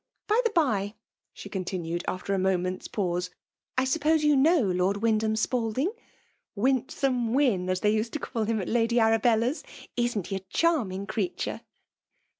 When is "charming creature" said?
10.49-11.61